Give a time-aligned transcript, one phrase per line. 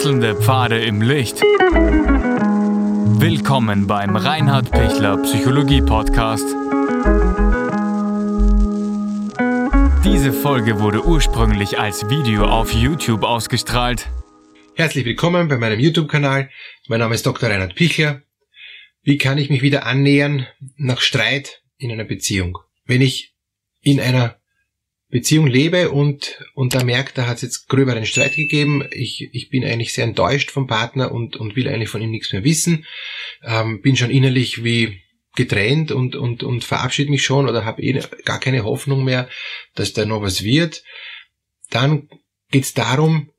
[0.00, 1.42] Wechselnde Pfade im Licht.
[3.20, 6.46] Willkommen beim Reinhard Pichler Psychologie Podcast.
[10.02, 14.08] Diese Folge wurde ursprünglich als Video auf YouTube ausgestrahlt.
[14.74, 16.48] Herzlich willkommen bei meinem YouTube-Kanal.
[16.88, 17.50] Mein Name ist Dr.
[17.50, 18.22] Reinhard Pichler.
[19.02, 22.56] Wie kann ich mich wieder annähern nach Streit in einer Beziehung?
[22.86, 23.34] Wenn ich
[23.82, 24.39] in einer
[25.10, 28.86] Beziehung lebe und, und da merkt, da hat es jetzt gröberen Streit gegeben.
[28.92, 32.32] Ich, ich bin eigentlich sehr enttäuscht vom Partner und, und will eigentlich von ihm nichts
[32.32, 32.86] mehr wissen.
[33.44, 35.00] Ähm, bin schon innerlich wie
[35.36, 39.28] getrennt und, und, und verabschiede mich schon oder habe eh gar keine Hoffnung mehr,
[39.74, 40.84] dass da noch was wird.
[41.70, 42.08] Dann
[42.50, 43.30] geht es darum,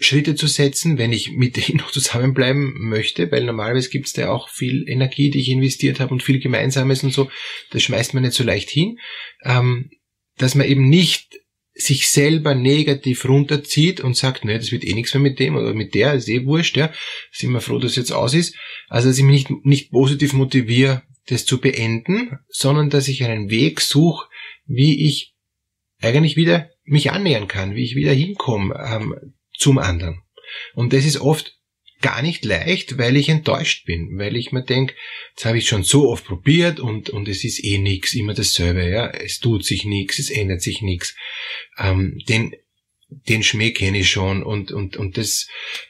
[0.00, 4.30] Schritte zu setzen, wenn ich mit denen noch zusammenbleiben möchte, weil normalerweise gibt es da
[4.30, 7.30] auch viel Energie, die ich investiert habe und viel Gemeinsames und so.
[7.72, 8.98] Das schmeißt man nicht so leicht hin.
[9.44, 9.90] Ähm,
[10.38, 11.38] dass man eben nicht
[11.74, 15.74] sich selber negativ runterzieht und sagt, ne, das wird eh nichts mehr mit dem oder
[15.74, 16.92] mit der, ist eh wurscht, ja.
[17.30, 18.56] Sind wir froh, dass es jetzt aus ist.
[18.88, 23.50] Also, dass ich mich nicht, nicht positiv motiviere, das zu beenden, sondern dass ich einen
[23.50, 24.26] Weg suche,
[24.66, 25.34] wie ich
[26.00, 30.22] eigentlich wieder mich annähern kann, wie ich wieder hinkomme ähm, zum anderen.
[30.74, 31.57] Und das ist oft
[32.00, 34.94] gar nicht leicht, weil ich enttäuscht bin, weil ich mir denke,
[35.30, 38.88] jetzt habe ich schon so oft probiert und, und es ist eh nix, immer dasselbe,
[38.88, 41.16] ja, es tut sich nichts, es ändert sich nichts.
[41.76, 42.54] Ähm, den,
[43.08, 45.48] den Schmäh kenne ich schon und, und, und das,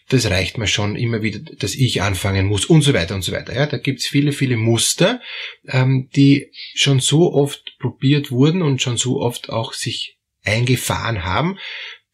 [0.09, 3.33] das reicht mir schon immer wieder, dass ich anfangen muss und so weiter und so
[3.33, 3.55] weiter.
[3.55, 5.21] Ja, da gibt's viele, viele Muster,
[5.67, 11.59] ähm, die schon so oft probiert wurden und schon so oft auch sich eingefahren haben,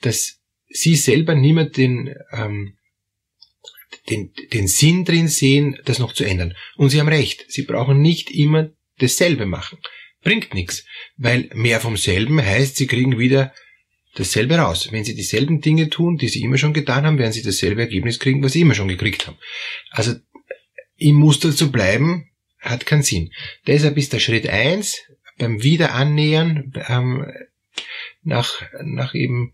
[0.01, 2.77] dass sie selber niemand den, ähm,
[4.11, 6.55] den, den Sinn drin sehen, das noch zu ändern.
[6.77, 9.79] Und Sie haben recht, Sie brauchen nicht immer dasselbe machen.
[10.23, 10.85] Bringt nichts,
[11.17, 13.53] weil mehr vom selben heißt, Sie kriegen wieder
[14.15, 14.89] dasselbe raus.
[14.91, 18.19] Wenn Sie dieselben Dinge tun, die Sie immer schon getan haben, werden Sie dasselbe Ergebnis
[18.19, 19.39] kriegen, was Sie immer schon gekriegt haben.
[19.91, 20.15] Also
[20.97, 22.31] im Muster zu bleiben,
[22.61, 23.33] hat keinen Sinn.
[23.67, 25.03] Deshalb ist der Schritt eins
[25.39, 27.27] beim Wiederannähern ähm,
[28.23, 29.53] nach, nach eben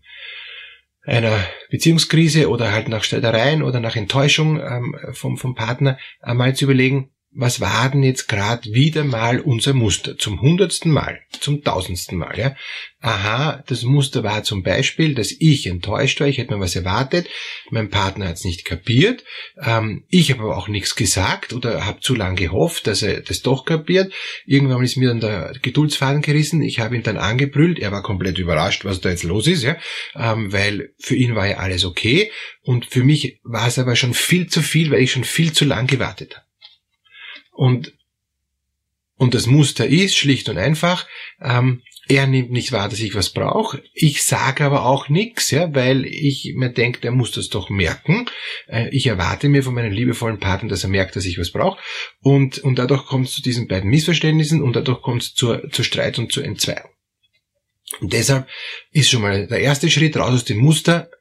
[1.03, 1.37] einer
[1.69, 7.11] Beziehungskrise oder halt nach Streitereien oder nach Enttäuschung ähm, vom, vom Partner einmal zu überlegen,
[7.33, 10.17] was war denn jetzt gerade wieder mal unser Muster?
[10.17, 12.55] Zum hundertsten Mal, zum tausendsten Mal, ja?
[12.99, 17.27] Aha, das Muster war zum Beispiel, dass ich enttäuscht war, ich hätte mir was erwartet,
[17.69, 19.23] mein Partner hat es nicht kapiert,
[19.63, 23.41] ähm, ich habe aber auch nichts gesagt oder habe zu lange gehofft, dass er das
[23.41, 24.13] doch kapiert.
[24.45, 28.37] Irgendwann ist mir dann der Geduldsfaden gerissen, ich habe ihn dann angebrüllt, er war komplett
[28.37, 29.77] überrascht, was da jetzt los ist, ja?
[30.15, 32.29] Ähm, weil für ihn war ja alles okay
[32.61, 35.63] und für mich war es aber schon viel zu viel, weil ich schon viel zu
[35.63, 36.50] lang gewartet habe.
[37.61, 37.93] Und,
[39.17, 41.05] und das Muster ist schlicht und einfach,
[41.39, 43.83] ähm, er nimmt nicht wahr, dass ich was brauche.
[43.93, 48.25] Ich sage aber auch nichts, ja, weil ich mir denke, er muss das doch merken.
[48.65, 51.79] Äh, ich erwarte mir von meinem liebevollen Partner, dass er merkt, dass ich was brauche.
[52.19, 55.85] Und, und dadurch kommt es zu diesen beiden Missverständnissen und dadurch kommt es zur, zur
[55.85, 56.89] Streit und zur Entzweiung.
[57.99, 58.47] Und deshalb
[58.89, 61.11] ist schon mal der erste Schritt raus aus dem Muster,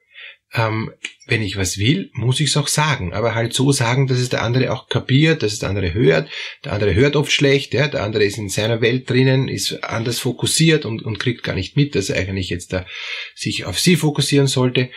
[0.52, 0.92] ähm,
[1.26, 3.12] wenn ich was will, muss ich es auch sagen.
[3.12, 6.28] Aber halt so sagen, dass es der andere auch kapiert, dass es der andere hört.
[6.64, 7.86] Der andere hört oft schlecht, ja?
[7.86, 11.76] der andere ist in seiner Welt drinnen, ist anders fokussiert und, und kriegt gar nicht
[11.76, 12.86] mit, dass er eigentlich jetzt da
[13.34, 14.90] sich auf sie fokussieren sollte.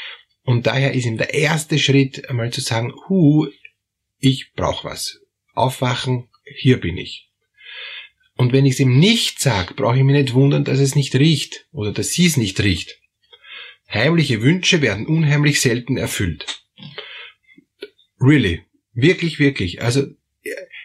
[0.44, 3.47] Und daher ist ihm der erste Schritt einmal zu sagen, hu,
[4.20, 5.20] ich brauche was.
[5.53, 7.30] Aufwachen, hier bin ich.
[8.35, 11.16] Und wenn ich es ihm nicht sage, brauche ich mich nicht wundern, dass es nicht
[11.16, 12.97] riecht oder dass sie es nicht riecht.
[13.94, 16.64] Heimliche Wünsche werden unheimlich selten erfüllt.
[18.20, 18.64] Really.
[18.94, 19.81] Wirklich, wirklich.
[19.81, 20.06] Also,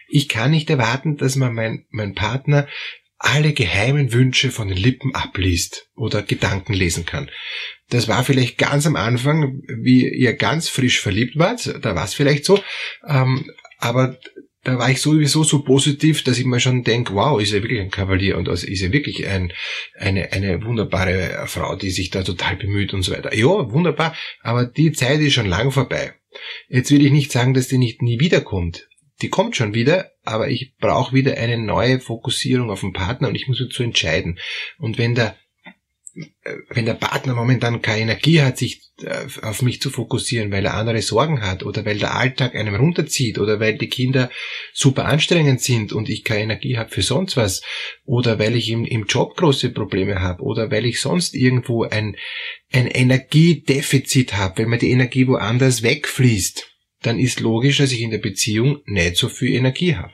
[0.07, 2.67] ich kann nicht erwarten, dass man mein, mein Partner
[3.19, 7.29] alle geheimen Wünsche von den Lippen abliest oder Gedanken lesen kann.
[7.89, 12.13] Das war vielleicht ganz am Anfang, wie ihr ganz frisch verliebt wart, da war es
[12.13, 12.63] vielleicht so,
[13.05, 14.17] ähm, aber
[14.63, 17.79] da war ich sowieso so positiv, dass ich mir schon denke, wow, ist er wirklich
[17.79, 19.53] ein Kavalier und also ist er wirklich ein,
[19.97, 23.33] eine, eine wunderbare Frau, die sich da total bemüht und so weiter.
[23.33, 26.13] Ja, wunderbar, aber die Zeit ist schon lang vorbei.
[26.67, 28.87] Jetzt will ich nicht sagen, dass die nicht nie wiederkommt.
[29.21, 33.35] Die kommt schon wieder, aber ich brauche wieder eine neue Fokussierung auf den Partner und
[33.35, 34.39] ich muss dazu entscheiden.
[34.77, 35.35] Und wenn der
[36.69, 40.73] wenn der Partner momentan keine Energie hat, sich äh, auf mich zu fokussieren, weil er
[40.73, 44.29] andere Sorgen hat oder weil der Alltag einem runterzieht oder weil die Kinder
[44.73, 47.61] super anstrengend sind und ich keine Energie habe für sonst was
[48.05, 52.15] oder weil ich im, im Job große Probleme habe oder weil ich sonst irgendwo ein,
[52.71, 56.65] ein Energiedefizit habe, wenn mir die Energie woanders wegfließt,
[57.01, 60.13] dann ist logisch, dass ich in der Beziehung nicht so viel Energie habe.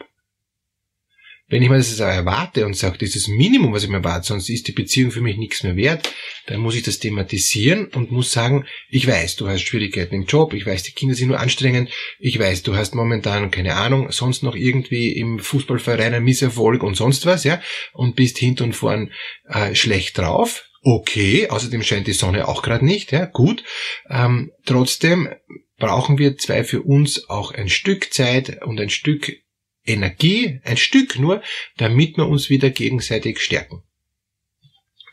[1.47, 4.25] Wenn ich mir das erwarte und sage, das ist das Minimum, was ich mir erwarte,
[4.25, 6.11] sonst ist die Beziehung für mich nichts mehr wert,
[6.47, 10.55] dann muss ich das thematisieren und muss sagen, ich weiß, du hast Schwierigkeiten im Job,
[10.55, 14.41] ich weiß, die Kinder sind nur anstrengend, ich weiß, du hast momentan, keine Ahnung, sonst
[14.41, 17.61] noch irgendwie im Fußballverein einen Misserfolg und sonst was, ja,
[17.93, 19.11] und bist hinten und vorn
[19.47, 20.63] äh, schlecht drauf.
[20.81, 23.63] Okay, außerdem scheint die Sonne auch gerade nicht, ja, gut.
[24.09, 25.29] Ähm, trotzdem
[25.77, 29.44] brauchen wir zwei für uns auch ein Stück Zeit und ein Stück
[29.85, 31.41] Energie, ein Stück nur,
[31.77, 33.83] damit wir uns wieder gegenseitig stärken.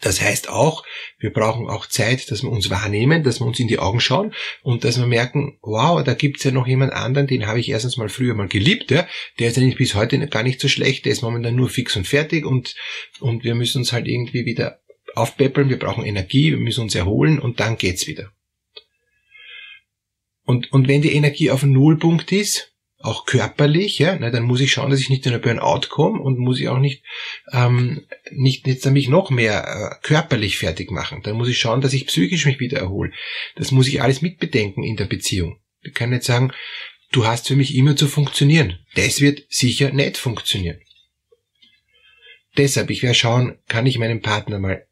[0.02, 0.84] Das heißt auch,
[1.18, 4.34] wir brauchen auch Zeit, dass wir uns wahrnehmen, dass wir uns in die Augen schauen
[4.62, 7.96] und dass wir merken, wow, da gibt's ja noch jemand anderen, den habe ich erstens
[7.96, 9.06] mal früher mal geliebt, ja?
[9.38, 12.08] der ist eigentlich bis heute gar nicht so schlecht, der ist momentan nur fix und
[12.08, 12.74] fertig und,
[13.20, 14.80] und wir müssen uns halt irgendwie wieder
[15.14, 18.32] aufpäppeln, wir brauchen Energie, wir müssen uns erholen und dann geht's wieder.
[20.44, 22.71] Und, und wenn die Energie auf Nullpunkt ist,
[23.02, 26.20] auch körperlich, ja, na, dann muss ich schauen, dass ich nicht in ein Burnout komme
[26.20, 27.02] und muss ich auch nicht,
[27.52, 29.64] ähm, nicht jetzt mich noch mehr
[30.00, 31.20] äh, körperlich fertig machen.
[31.22, 33.12] Dann muss ich schauen, dass ich psychisch mich wieder erhole.
[33.56, 35.58] Das muss ich alles mitbedenken in der Beziehung.
[35.82, 36.52] Ich kann nicht sagen,
[37.10, 38.78] du hast für mich immer zu funktionieren.
[38.94, 40.78] Das wird sicher nicht funktionieren.
[42.56, 44.86] Deshalb, ich werde schauen, kann ich meinen Partner mal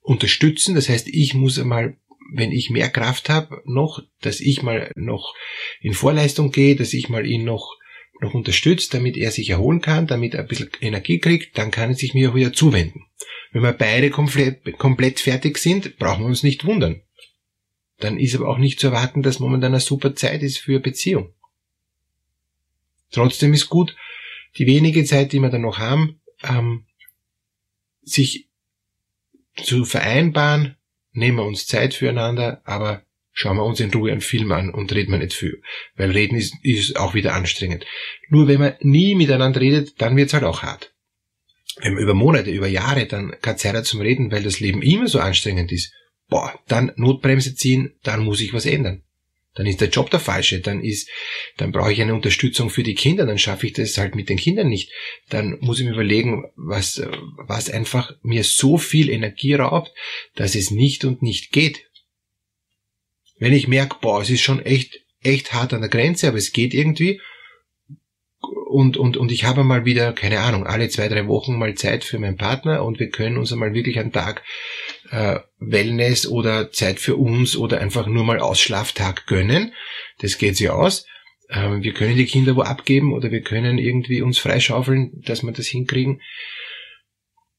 [0.00, 0.74] unterstützen.
[0.74, 1.96] Das heißt, ich muss einmal
[2.32, 5.34] wenn ich mehr Kraft habe, noch, dass ich mal noch
[5.80, 7.76] in Vorleistung gehe, dass ich mal ihn noch
[8.20, 11.90] noch unterstützt, damit er sich erholen kann, damit er ein bisschen Energie kriegt, dann kann
[11.90, 13.06] er sich mir auch wieder zuwenden.
[13.52, 17.02] Wenn wir beide komplett, komplett fertig sind, brauchen wir uns nicht wundern.
[17.98, 21.32] Dann ist aber auch nicht zu erwarten, dass momentan eine super Zeit ist für Beziehung.
[23.10, 23.96] Trotzdem ist gut,
[24.58, 26.86] die wenige Zeit, die wir dann noch haben, ähm,
[28.02, 28.48] sich
[29.62, 30.76] zu vereinbaren,
[31.14, 33.02] nehmen wir uns Zeit füreinander, aber
[33.32, 35.62] schauen wir uns in Ruhe einen Film an und reden wir nicht viel.
[35.96, 37.86] Weil reden ist, ist auch wieder anstrengend.
[38.28, 40.92] Nur wenn man nie miteinander redet, dann wird's halt auch hart.
[41.80, 44.82] Wenn man über Monate, über Jahre dann keine Zeit hat zum Reden, weil das Leben
[44.82, 45.92] immer so anstrengend ist,
[46.28, 49.03] boah, dann Notbremse ziehen, dann muss ich was ändern
[49.54, 51.08] dann ist der Job der falsche, dann ist,
[51.56, 54.36] dann brauche ich eine Unterstützung für die Kinder, dann schaffe ich das halt mit den
[54.36, 54.90] Kindern nicht.
[55.28, 57.02] Dann muss ich mir überlegen, was,
[57.36, 59.92] was einfach mir so viel Energie raubt,
[60.34, 61.86] dass es nicht und nicht geht.
[63.38, 66.52] Wenn ich merke, boah, es ist schon echt, echt hart an der Grenze, aber es
[66.52, 67.20] geht irgendwie,
[68.74, 72.02] und, und, und ich habe mal wieder, keine Ahnung, alle zwei, drei Wochen mal Zeit
[72.02, 74.42] für meinen Partner und wir können uns einmal wirklich einen Tag
[75.14, 79.72] äh, Wellness oder Zeit für uns oder einfach nur mal Ausschlaftag gönnen.
[80.18, 81.06] Das geht sich aus.
[81.48, 85.52] Äh, wir können die Kinder wo abgeben oder wir können irgendwie uns freischaufeln, dass wir
[85.52, 86.20] das hinkriegen.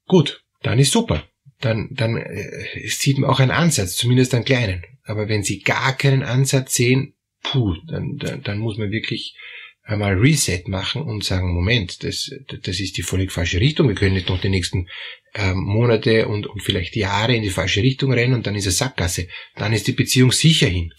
[0.06, 1.24] Gut, dann ist super.
[1.62, 4.84] Dann, dann äh, sieht man auch einen Ansatz, zumindest einen kleinen.
[5.04, 9.38] Aber wenn Sie gar keinen Ansatz sehen, puh, dann, dann, dann muss man wirklich
[9.86, 12.32] einmal Reset machen und sagen, Moment, das,
[12.64, 13.88] das ist die völlig falsche Richtung.
[13.88, 14.90] Wir können nicht noch die nächsten
[15.36, 18.80] ähm, Monate und, und vielleicht Jahre in die falsche Richtung rennen und dann ist es
[18.80, 19.28] Sackgasse.
[19.56, 20.92] Dann ist die Beziehung sicher hin.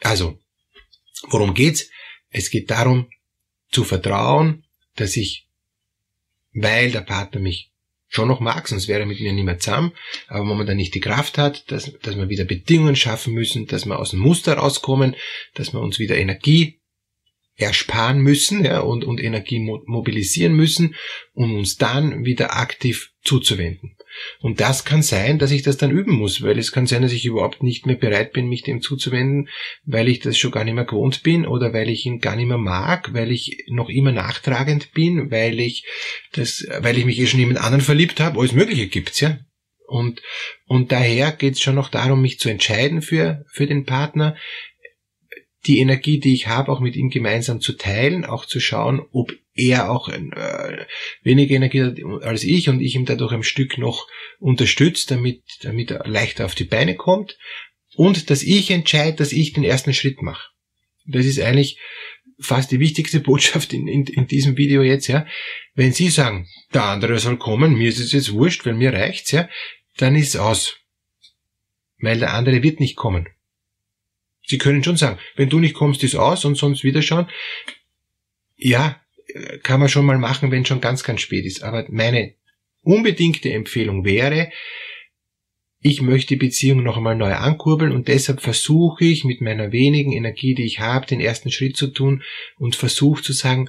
[0.00, 0.38] Also,
[1.28, 1.88] worum geht's?
[2.28, 3.08] Es geht darum,
[3.70, 4.64] zu vertrauen,
[4.96, 5.48] dass ich,
[6.52, 7.72] weil der Partner mich
[8.14, 9.92] schon noch mag, sonst wäre er mit mir nicht mehr zusammen,
[10.28, 13.98] aber momentan nicht die Kraft hat, dass, dass wir wieder Bedingungen schaffen müssen, dass wir
[13.98, 15.16] aus dem Muster rauskommen,
[15.54, 16.80] dass wir uns wieder Energie
[17.56, 20.94] ersparen müssen ja, und, und Energie mobilisieren müssen,
[21.32, 23.96] um uns dann wieder aktiv zuzuwenden.
[24.40, 27.12] Und das kann sein, dass ich das dann üben muss, weil es kann sein, dass
[27.12, 29.48] ich überhaupt nicht mehr bereit bin, mich dem zuzuwenden,
[29.84, 32.46] weil ich das schon gar nicht mehr gewohnt bin oder weil ich ihn gar nicht
[32.46, 35.84] mehr mag, weil ich noch immer nachtragend bin, weil ich
[36.32, 38.38] das, weil ich mich eh schon jemand anderen verliebt habe.
[38.38, 39.38] Alles Mögliche gibt's, ja.
[39.86, 40.22] Und,
[40.66, 44.36] und daher geht's schon noch darum, mich zu entscheiden für, für den Partner,
[45.66, 49.32] die Energie, die ich habe, auch mit ihm gemeinsam zu teilen, auch zu schauen, ob
[49.54, 50.86] er auch äh,
[51.22, 55.90] weniger Energie hat als ich und ich ihm dadurch ein Stück noch unterstützt, damit, damit
[55.90, 57.38] er leichter auf die Beine kommt
[57.94, 60.50] und dass ich entscheide, dass ich den ersten Schritt mache.
[61.06, 61.78] Das ist eigentlich
[62.38, 65.26] fast die wichtigste Botschaft in, in, in diesem Video jetzt, ja.
[65.74, 69.30] Wenn Sie sagen, der andere soll kommen, mir ist es jetzt wurscht, weil mir reicht's,
[69.30, 69.48] ja,
[69.96, 70.76] dann ist es aus.
[71.98, 73.28] Weil der andere wird nicht kommen.
[74.46, 77.28] Sie können schon sagen, wenn du nicht kommst, ist aus und sonst wieder schauen.
[78.56, 79.00] Ja,
[79.62, 81.62] kann man schon mal machen, wenn schon ganz, ganz spät ist.
[81.62, 82.34] Aber meine
[82.82, 84.50] unbedingte Empfehlung wäre,
[85.80, 90.12] ich möchte die Beziehung noch einmal neu ankurbeln und deshalb versuche ich mit meiner wenigen
[90.12, 92.22] Energie, die ich habe, den ersten Schritt zu tun
[92.56, 93.68] und versuche zu sagen,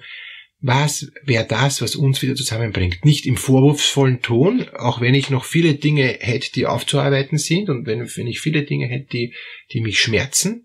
[0.62, 3.04] was wäre das, was uns wieder zusammenbringt?
[3.04, 7.86] Nicht im vorwurfsvollen Ton, auch wenn ich noch viele Dinge hätte, die aufzuarbeiten sind und
[7.86, 9.34] wenn, wenn ich viele Dinge hätte, die,
[9.74, 10.65] die mich schmerzen,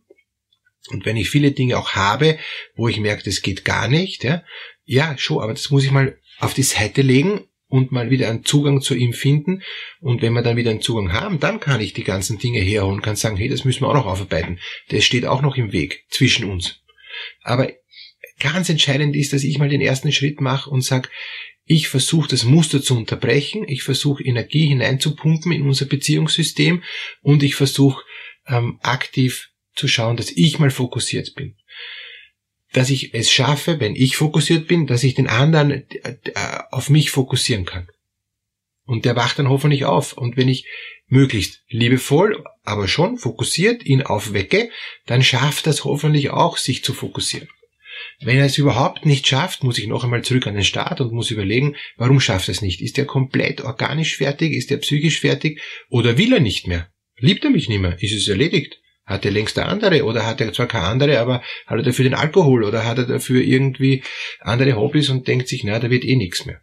[0.89, 2.39] und wenn ich viele Dinge auch habe,
[2.75, 4.43] wo ich merke, das geht gar nicht, ja,
[4.85, 8.45] Ja, schon, aber das muss ich mal auf die Seite legen und mal wieder einen
[8.45, 9.63] Zugang zu ihm finden.
[10.01, 13.01] Und wenn wir dann wieder einen Zugang haben, dann kann ich die ganzen Dinge herholen
[13.01, 14.59] kann sagen, hey, das müssen wir auch noch aufarbeiten.
[14.89, 16.81] Das steht auch noch im Weg zwischen uns.
[17.43, 17.71] Aber
[18.41, 21.09] ganz entscheidend ist, dass ich mal den ersten Schritt mache und sage,
[21.65, 26.83] ich versuche das Muster zu unterbrechen, ich versuche Energie hineinzupumpen in unser Beziehungssystem
[27.23, 28.03] und ich versuche
[28.49, 31.57] ähm, aktiv zu schauen, dass ich mal fokussiert bin
[32.73, 36.17] dass ich es schaffe, wenn ich fokussiert bin, dass ich den anderen äh,
[36.71, 37.89] auf mich fokussieren kann.
[38.87, 40.13] Und der wacht dann hoffentlich auf.
[40.13, 40.67] Und wenn ich
[41.07, 44.71] möglichst liebevoll, aber schon fokussiert ihn aufwecke,
[45.07, 47.49] dann schafft das hoffentlich auch, sich zu fokussieren.
[48.21, 51.13] Wenn er es überhaupt nicht schafft, muss ich noch einmal zurück an den Start und
[51.13, 52.81] muss überlegen, warum schafft er es nicht?
[52.81, 54.53] Ist er komplett organisch fertig?
[54.53, 55.61] Ist er psychisch fertig?
[55.89, 56.91] Oder will er nicht mehr?
[57.17, 58.01] Liebt er mich nicht mehr?
[58.01, 58.81] Ist es erledigt?
[59.11, 62.05] Hat er längst der andere oder hat er zwar keine andere, aber hat er dafür
[62.05, 64.05] den Alkohol oder hat er dafür irgendwie
[64.39, 66.61] andere Hobbys und denkt sich, na, da wird eh nichts mehr.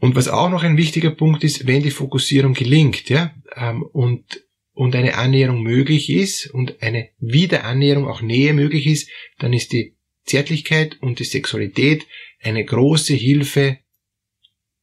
[0.00, 4.42] Und was auch noch ein wichtiger Punkt ist, wenn die Fokussierung gelingt, ja, ähm, und,
[4.72, 9.94] und eine Annäherung möglich ist und eine Wiederannäherung auch Nähe möglich ist, dann ist die
[10.24, 12.04] Zärtlichkeit und die Sexualität
[12.42, 13.78] eine große Hilfe,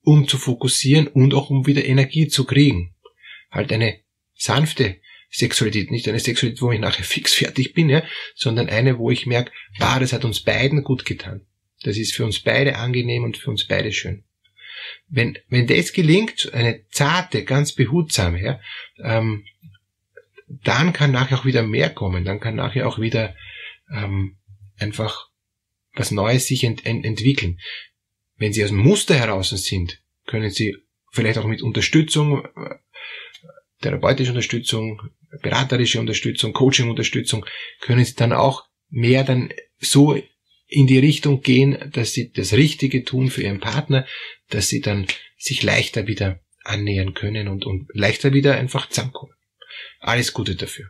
[0.04, 2.96] um zu fokussieren und auch um wieder Energie zu kriegen.
[3.52, 4.00] Halt eine
[4.36, 8.04] sanfte Sexualität, nicht eine Sexualität, wo ich nachher fix fertig bin, ja,
[8.36, 11.46] sondern eine, wo ich merke, ah, das hat uns beiden gut getan.
[11.84, 14.24] Das ist für uns beide angenehm und für uns beide schön.
[15.10, 18.60] Wenn, wenn das gelingt, eine zarte, ganz behutsame, ja,
[19.04, 19.46] ähm,
[20.48, 23.36] dann kann nachher auch wieder mehr kommen, dann kann nachher auch wieder
[23.92, 24.38] ähm,
[24.78, 25.30] einfach
[25.94, 27.60] was Neues sich ent, ent, entwickeln.
[28.38, 30.78] Wenn Sie aus dem Muster heraus sind, können Sie
[31.12, 32.76] vielleicht auch mit Unterstützung, äh,
[33.82, 35.02] therapeutische Unterstützung,
[35.42, 37.46] beraterische Unterstützung, Coaching-Unterstützung,
[37.82, 40.22] können sie dann auch mehr dann so
[40.68, 44.06] in die Richtung gehen, dass sie das Richtige tun für ihren Partner,
[44.50, 45.08] dass sie dann
[45.38, 49.34] sich leichter wieder annähern können und, und leichter wieder einfach zusammenkommen.
[50.00, 50.90] Alles Gute dafür.